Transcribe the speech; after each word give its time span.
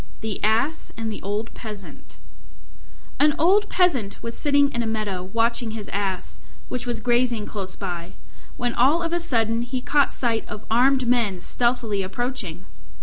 THE 0.21 0.43
ASS 0.43 0.91
AND 0.97 1.11
THE 1.11 1.21
OLD 1.21 1.53
PEASANT 1.53 2.17
An 3.19 3.35
old 3.37 3.69
Peasant 3.69 4.17
was 4.23 4.35
sitting 4.35 4.71
in 4.71 4.81
a 4.81 4.87
meadow 4.87 5.21
watching 5.21 5.77
his 5.77 5.89
Ass, 5.89 6.39
which 6.69 6.87
was 6.87 6.99
grazing 6.99 7.45
close 7.45 7.75
by, 7.75 8.13
when 8.57 8.73
all 8.73 9.03
of 9.03 9.13
a 9.13 9.19
sudden 9.19 9.61
he 9.61 9.79
caught 9.79 10.11
sight 10.11 10.43
of 10.49 10.65
armed 10.71 11.07
men 11.07 11.39
stealthily 11.39 12.01
approaching. 12.01 12.65